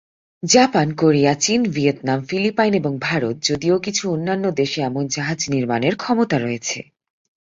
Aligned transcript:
Japan, 0.43 0.87
Korea, 0.93 1.33
চীন, 1.33 1.61
Vietnam, 1.71 2.19
Philippines 2.25 2.73
এবং 2.73 2.93
ভারত, 3.01 3.35
যদিও 3.43 3.75
কিছু 3.79 4.03
অন্যান্য 4.11 4.45
দেশে 4.51 4.79
এমন 4.81 5.03
জাহাজ 5.07 5.39
নির্মাণের 5.49 5.95
ক্ষমতা 5.95 6.37
রয়েছে। 6.39 6.79